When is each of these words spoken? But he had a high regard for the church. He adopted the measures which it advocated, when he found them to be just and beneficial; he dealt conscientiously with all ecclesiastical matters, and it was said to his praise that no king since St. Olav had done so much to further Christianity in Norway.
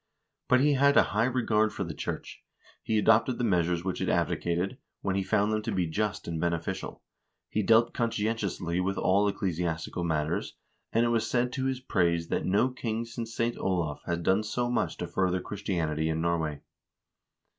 But 0.47 0.61
he 0.61 0.73
had 0.73 0.97
a 0.97 1.03
high 1.13 1.25
regard 1.25 1.71
for 1.71 1.83
the 1.83 1.93
church. 1.93 2.43
He 2.81 2.97
adopted 2.97 3.37
the 3.37 3.43
measures 3.43 3.83
which 3.83 4.01
it 4.01 4.09
advocated, 4.09 4.79
when 5.01 5.15
he 5.15 5.21
found 5.21 5.53
them 5.53 5.61
to 5.61 5.71
be 5.71 5.85
just 5.85 6.27
and 6.27 6.41
beneficial; 6.41 7.03
he 7.49 7.61
dealt 7.61 7.93
conscientiously 7.93 8.79
with 8.79 8.97
all 8.97 9.27
ecclesiastical 9.27 10.03
matters, 10.03 10.55
and 10.91 11.05
it 11.05 11.09
was 11.09 11.29
said 11.29 11.53
to 11.53 11.65
his 11.65 11.81
praise 11.81 12.29
that 12.29 12.45
no 12.47 12.69
king 12.71 13.05
since 13.05 13.35
St. 13.35 13.55
Olav 13.59 14.01
had 14.07 14.23
done 14.23 14.41
so 14.41 14.71
much 14.71 14.97
to 14.97 15.05
further 15.07 15.39
Christianity 15.39 16.09
in 16.09 16.19
Norway. 16.19 16.61